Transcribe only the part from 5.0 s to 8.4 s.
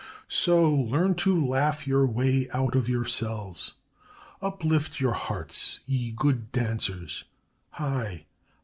hearts, ye good dancers, high!